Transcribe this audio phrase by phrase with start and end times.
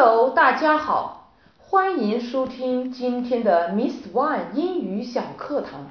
[0.00, 5.88] Hello，大家好，欢迎收听今天的 Miss One 英语小课堂。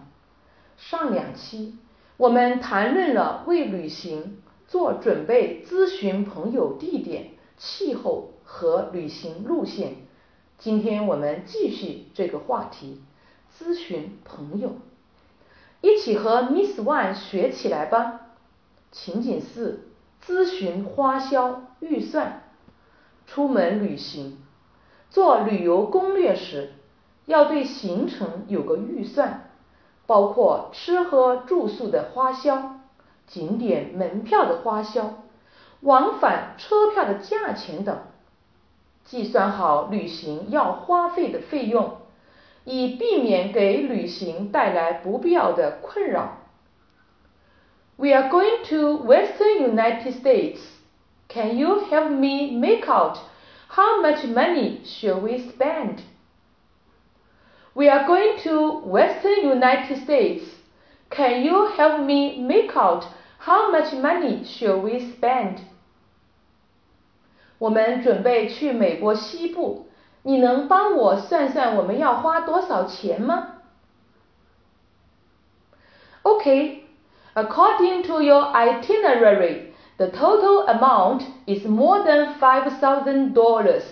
[0.77, 1.75] 上两期
[2.15, 9.95] 我们谈论了为旅行做准备，咨询朋友地点、气候和旅行路线。
[10.57, 13.01] 今天我们继续这个话题，
[13.59, 14.75] 咨询朋友，
[15.81, 18.21] 一起和 Miss One 学起来吧。
[18.89, 19.81] 情景四：
[20.25, 22.43] 咨询花销预算。
[23.27, 24.39] 出门旅行，
[25.11, 26.71] 做旅游攻略时，
[27.25, 29.51] 要对行程有个预算，
[30.07, 32.79] 包括吃喝住宿的花销、
[33.27, 35.23] 景点门票的花销、
[35.81, 37.99] 往返车票的价钱等，
[39.03, 41.97] 计算好旅行要花费的费用，
[42.63, 46.37] 以避免给旅行带来不必要的困扰。
[47.97, 50.59] We are going to Western United States.
[51.28, 53.18] Can you help me make out
[53.68, 56.02] how much money should we spend?
[57.74, 60.44] We are going to Western United States.
[61.08, 63.06] Can you help me make out
[63.38, 65.60] how much money should we spend?
[67.58, 69.86] 我们准备去美国西部，
[70.22, 73.62] 你能帮我算算我们要花多少钱吗？
[76.22, 76.82] Okay,
[77.34, 83.82] according to your itinerary, the total amount is more than $5,000.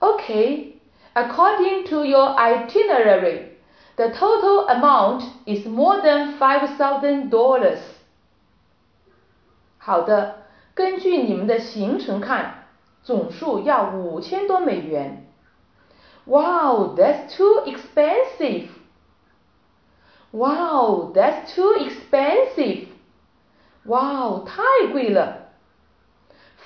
[0.00, 0.76] Okay,
[1.14, 3.56] according to your itinerary,
[3.96, 7.78] the total amount is more than $5,000.
[9.78, 10.42] 好的，
[10.74, 12.66] 根据你们的行程看，
[13.02, 15.26] 总数要五千多美元。
[16.26, 18.68] Wow, that's too expensive.
[20.32, 22.86] Wow, that's too expensive.
[23.84, 25.48] 哇哦，太贵了。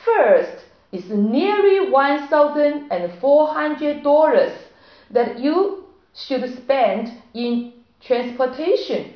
[0.04, 0.58] First
[0.90, 4.52] is nearly one thousand and four hundred dollars
[5.12, 9.12] that you should spend in transportation.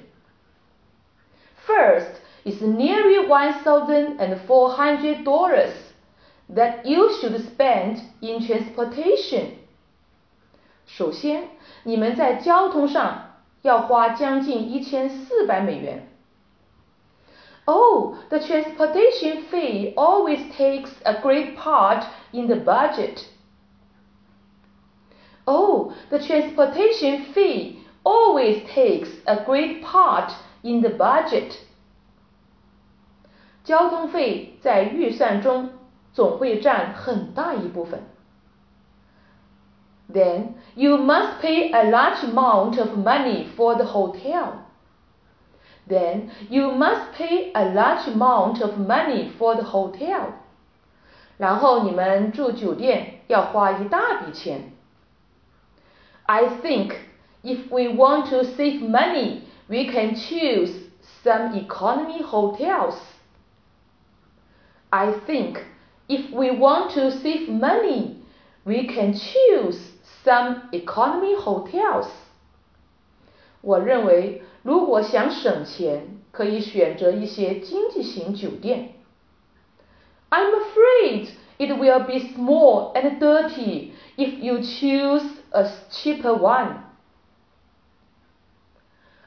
[1.66, 5.72] First is nearly one thousand and four hundred dollars
[6.48, 9.56] that you should spend in transportation.
[10.86, 11.50] 首先，
[11.82, 16.08] 你们在交通上要花将近一千四百美元。
[17.66, 23.26] Oh, the transportation fee always takes a great part in the budget.
[25.46, 30.32] Oh, the transportation fee always takes a great part
[30.62, 31.58] in the budget.
[33.64, 35.68] 交通费在预算中
[36.14, 38.02] 总会占很大一部分。
[40.10, 44.64] Then you must pay a large amount of money for the hotel
[45.86, 50.34] then you must pay a large amount of money for the hotel.
[51.38, 54.72] 然后你们住酒店要花一大笔钱。
[56.26, 56.94] I think
[57.42, 60.72] if we want to save money, we can choose
[61.22, 62.96] some economy hotels.
[64.90, 65.64] I think
[66.08, 68.16] if we want to save money,
[68.64, 69.78] we can choose
[70.24, 72.08] some economy hotels.
[73.62, 78.94] 我认为如果想省钱，可以选择一些经济型酒店。
[80.30, 81.28] I'm afraid
[81.58, 86.84] it will be small and dirty if you choose a cheaper one.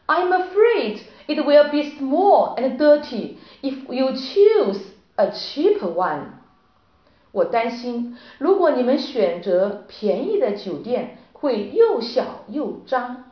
[0.05, 4.79] I'm afraid it will be small and dirty if you choose
[5.15, 6.33] a cheaper one.
[7.31, 13.23] 我担心，如果你们选择便宜的酒店，会又小又脏。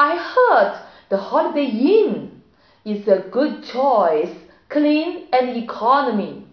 [0.00, 0.74] I heard
[1.08, 2.42] the Holiday Inn
[2.84, 4.34] is a good choice,
[4.68, 6.44] clean and economy.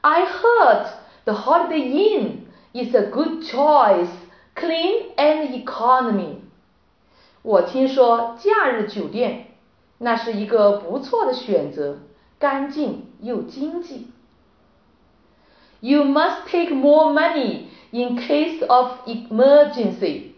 [0.00, 0.86] I heard
[1.24, 4.10] the Holiday Inn is a good choice,
[4.54, 6.36] clean and economy.
[7.42, 9.46] 我听说假日酒店
[9.98, 11.98] 那是一个不错的选择，
[12.38, 14.08] 干净又经济。
[15.80, 20.31] You must take more money in case of emergency.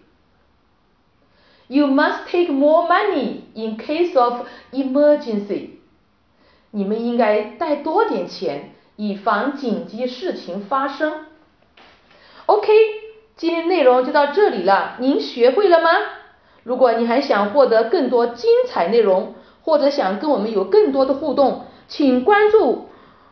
[1.68, 5.70] You must take more money in case of emergency.
[6.70, 11.26] 你们应该带多点钱，以防紧急事情发生。
[12.46, 12.72] OK，
[13.36, 15.90] 今天内容就到这里了，您学会了吗？
[16.62, 19.34] 如果你还想获得更多精彩内容，
[19.64, 22.90] 或者想跟我们有更多的互动，请关注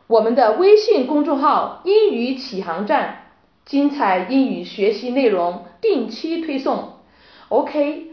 [0.07, 3.25] 我们的微信公众号“英语启航站”，
[3.65, 6.93] 精彩英语学习内容定期推送。
[7.49, 8.12] OK。